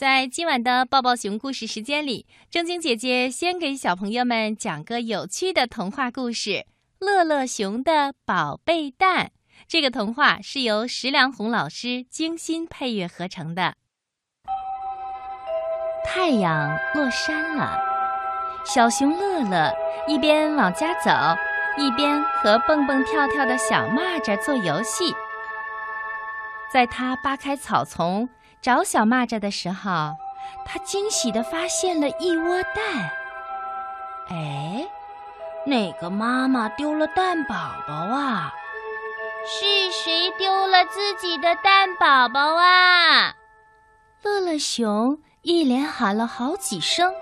[0.00, 6.50] 在今晚的抱抱熊故事时间里，正经姐姐先给小朋友们讲个有趣的童话故事
[6.98, 9.26] 《乐乐熊的宝贝蛋》。
[9.68, 13.74] 这个童话是由石良红老师精心配乐合成的。
[16.02, 17.78] 太阳落山了，
[18.64, 19.70] 小熊乐乐
[20.08, 21.10] 一边往家走，
[21.76, 25.14] 一边和蹦蹦跳跳的小蚂蚱做游戏。
[26.72, 28.26] 在他扒开草丛
[28.62, 30.16] 找小蚂蚱的时候，
[30.66, 33.10] 他惊喜地发现了一窝蛋。
[34.28, 34.86] 哎，
[35.64, 37.54] 哪个妈妈丢了蛋宝
[37.88, 38.52] 宝啊？
[39.46, 43.34] 是谁丢了自己的蛋宝宝啊？
[44.22, 47.14] 乐乐熊一连喊了好几声，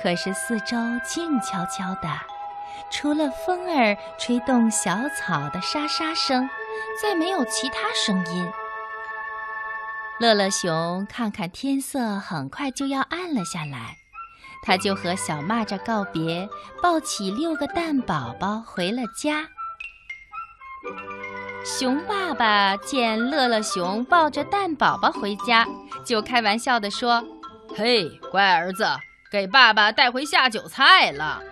[0.00, 2.08] 可是四周静悄悄的，
[2.88, 6.48] 除了风儿吹动小草的沙沙声。
[7.02, 8.50] 再没有其他声音。
[10.18, 13.98] 乐乐熊看看天色，很快就要暗了下来，
[14.62, 16.48] 他就和小蚂蚱告别，
[16.82, 19.46] 抱起六个蛋宝宝回了家。
[21.66, 25.66] 熊爸爸见乐乐熊抱着蛋宝宝回家，
[26.02, 27.22] 就开玩笑地说
[27.76, 28.88] ：“嘿，乖儿子，
[29.30, 31.42] 给爸爸带回下酒菜了。”“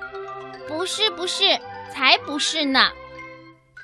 [0.66, 1.60] 不是，不是，
[1.92, 2.88] 才不是呢。”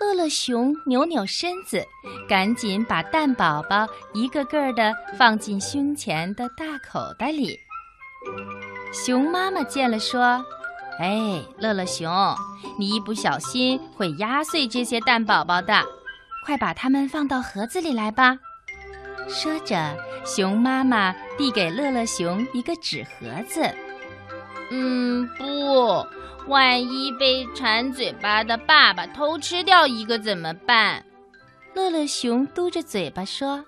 [0.01, 1.87] 乐乐熊扭扭身子，
[2.27, 7.59] 赶紧把蛋宝宝一个个的放进胸前的大口袋里。
[8.93, 10.43] 熊妈妈见了说
[10.99, 12.11] ：“哎，乐乐熊，
[12.79, 15.85] 你一不小心会压碎这些蛋宝宝的，
[16.47, 18.39] 快把它们放到盒子里来吧。”
[19.29, 23.63] 说着，熊妈妈递给乐乐熊一个纸盒子。
[24.71, 26.07] “嗯，不。”
[26.49, 31.05] 万一被馋嘴巴的爸爸偷吃掉一个怎么办？
[31.75, 33.65] 乐乐熊嘟着嘴巴说：“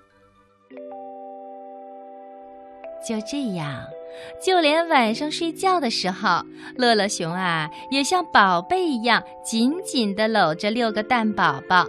[3.07, 3.85] 就这样，
[4.43, 6.43] 就连晚上睡觉的时候，
[6.75, 11.87] 乐乐熊啊也像宝贝一样紧紧地搂着六个蛋宝宝。”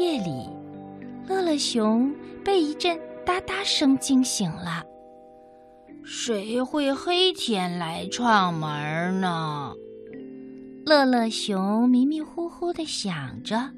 [0.00, 0.48] 夜里，
[1.28, 2.12] 乐乐熊
[2.42, 4.84] 被一阵哒哒声惊醒了。
[6.04, 9.72] 谁会黑天来串门呢？
[10.84, 13.70] 乐乐熊迷迷糊糊地想着。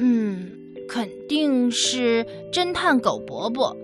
[0.00, 0.50] 嗯，
[0.88, 3.76] 肯定是侦探狗伯伯。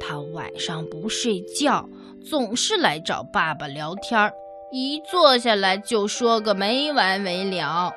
[0.00, 1.88] 他晚上不睡觉，
[2.24, 4.32] 总是来找爸爸聊天儿，
[4.72, 7.92] 一坐下来就说个没完没了。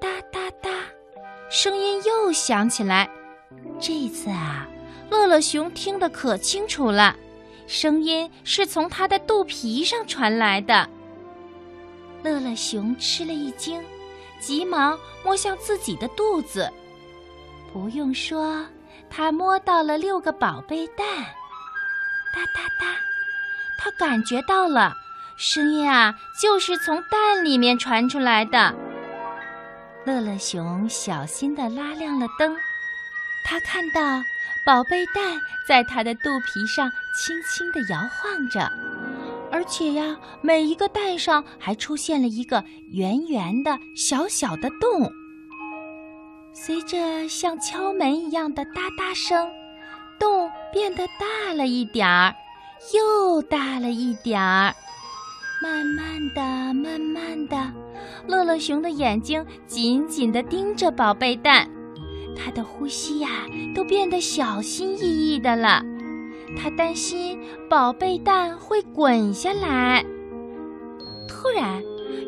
[0.00, 0.70] 哒哒哒，
[1.50, 3.10] 声音又响起来。
[3.78, 4.66] 这次啊，
[5.10, 7.14] 乐乐熊听得可清楚了。
[7.70, 10.90] 声音是从他的肚皮上传来的。
[12.20, 13.80] 乐乐熊吃了一惊，
[14.40, 16.68] 急忙摸向自己的肚子。
[17.72, 18.66] 不用说，
[19.08, 21.06] 他摸到了六个宝贝蛋。
[22.34, 22.96] 哒哒哒，
[23.78, 24.92] 他感觉到了，
[25.36, 28.74] 声音啊，就是从蛋里面传出来的。
[30.04, 32.56] 乐乐熊小心地拉亮了灯，
[33.44, 34.00] 他看到。
[34.64, 38.70] 宝贝蛋在它的肚皮上轻轻地摇晃着，
[39.50, 42.62] 而且呀，每一个蛋上还出现了一个
[42.92, 45.10] 圆圆的小小的洞。
[46.52, 49.48] 随着像敲门一样的哒哒声，
[50.18, 52.34] 洞变得大了一点儿，
[52.94, 54.74] 又大了一点儿。
[55.62, 56.42] 慢慢的，
[56.74, 57.72] 慢慢的，
[58.26, 61.68] 乐乐熊的眼睛紧紧地盯着宝贝蛋。
[62.42, 63.28] 他的呼吸呀，
[63.74, 65.82] 都变得小心翼翼的了。
[66.56, 70.04] 他担心宝贝蛋会滚下来。
[71.28, 71.82] 突然，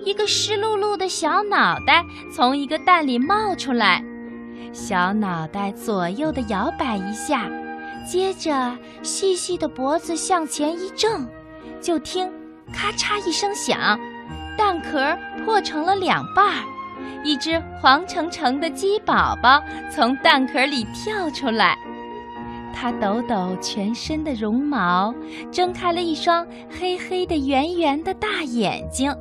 [0.04, 4.04] 一个湿漉漉的小脑袋从一个蛋里冒出来，
[4.72, 7.50] 小脑袋左右的摇摆一下，
[8.08, 11.26] 接着细细的脖子向前一正，
[11.80, 12.30] 就听
[12.72, 13.98] 咔嚓一声响，
[14.56, 16.64] 蛋壳破成了两半儿。
[17.24, 21.78] 一只黄澄澄的鸡宝宝从蛋壳里跳出来，
[22.74, 25.15] 它抖抖全身的绒毛，
[25.50, 29.15] 睁开了一双黑黑的、圆圆的大眼睛。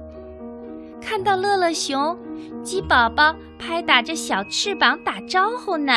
[1.02, 2.18] 看到乐乐熊，
[2.64, 5.94] 鸡宝宝拍打着小翅膀打招呼呢：“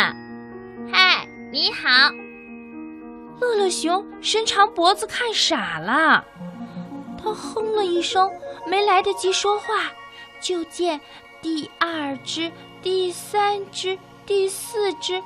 [0.90, 1.88] 嗨，你好！”
[3.40, 6.24] 乐乐熊伸长脖子看傻了，
[7.22, 8.30] 它哼了一声，
[8.66, 9.90] 没来得及说话，
[10.40, 11.00] 就见。
[11.44, 12.50] 第二只，
[12.82, 15.22] 第三只，第四只，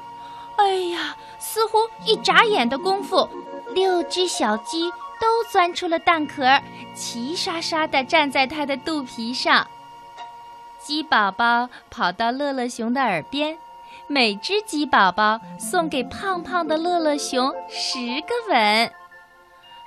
[0.56, 1.16] 哎呀！
[1.38, 3.28] 似乎一眨眼的功夫，
[3.72, 6.60] 六只小鸡都钻出了蛋壳，
[6.92, 9.64] 齐刷刷地站在它的肚皮上。
[10.80, 13.56] 鸡宝宝跑到乐乐熊的耳边，
[14.08, 18.90] 每只鸡宝宝送给胖胖的乐乐熊十个吻。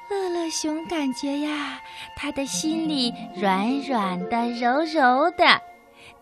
[0.09, 1.81] 乐乐熊感觉呀，
[2.15, 5.61] 他的心里软软的、柔柔的。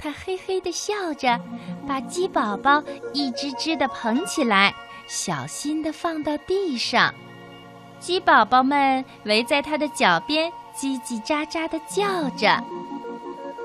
[0.01, 1.37] 他嘿嘿地笑着，
[1.85, 2.81] 把鸡宝宝
[3.13, 4.73] 一只只地捧起来，
[5.07, 7.13] 小心地放到地上。
[7.99, 12.63] 鸡宝宝们围在他的脚边，叽叽喳喳地叫着。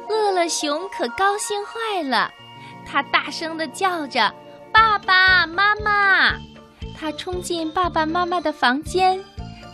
[0.09, 2.33] 乐乐熊可高兴坏了，
[2.85, 4.35] 他大声地叫着
[4.73, 6.35] ：“爸爸妈妈！”
[6.99, 9.25] 他冲进爸爸妈妈的房间。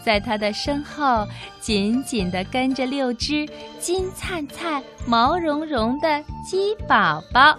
[0.05, 1.27] 在他的身后，
[1.61, 3.49] 紧紧地跟着六只
[3.79, 7.57] 金灿灿、毛茸茸的鸡宝宝。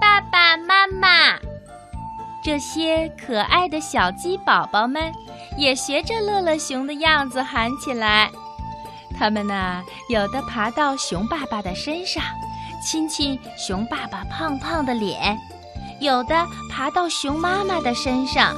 [0.00, 1.38] 爸爸妈妈，
[2.44, 5.12] 这些可爱的小鸡宝宝们
[5.56, 8.30] 也学着乐乐熊的样子喊起来。
[9.18, 12.22] 他们呢，有的爬到熊爸爸的身上，
[12.84, 15.34] 亲亲熊爸爸胖胖的脸；
[16.00, 18.54] 有的爬到熊妈妈的身上。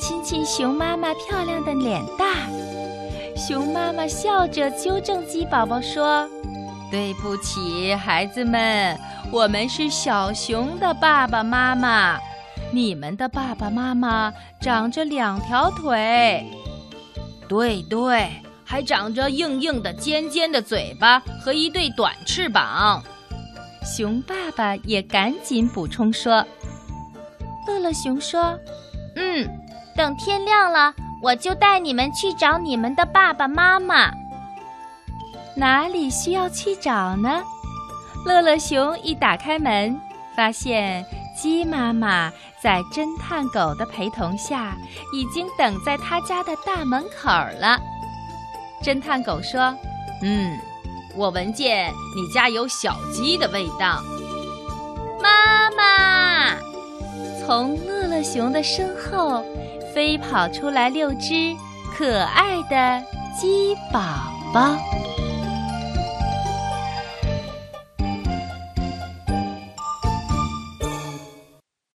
[0.00, 2.26] 亲亲熊妈妈漂亮的脸蛋，
[3.36, 6.26] 熊妈妈笑着纠正鸡宝宝说
[6.90, 8.98] ：“对不起，孩子们，
[9.30, 12.18] 我们是小熊的爸爸妈妈，
[12.72, 16.46] 你们的爸爸妈妈长着两条腿，
[17.46, 18.30] 对对，
[18.64, 23.02] 还长着硬硬的、尖尖的嘴巴和一对短翅膀。”
[23.84, 26.42] 熊爸爸也赶紧补充说
[27.68, 28.58] ：“乐乐熊说，
[29.16, 29.46] 嗯。”
[30.00, 34.10] 等天亮了，我就带你们去找你们的爸爸妈妈。
[35.54, 37.42] 哪里需要去找呢？
[38.24, 40.00] 乐乐熊一打开门，
[40.34, 41.04] 发现
[41.36, 42.32] 鸡妈妈
[42.62, 44.74] 在侦探狗的陪同下，
[45.12, 47.78] 已经等在他家的大门口了。
[48.82, 49.76] 侦探狗说
[50.24, 50.58] ：“嗯，
[51.14, 54.02] 我闻见你家有小鸡的味道。”
[55.22, 56.56] 妈妈
[57.44, 59.44] 从乐乐熊的身后。
[59.94, 61.54] 飞跑出来六只
[61.96, 63.04] 可爱的
[63.38, 64.00] 鸡宝
[64.52, 65.09] 宝。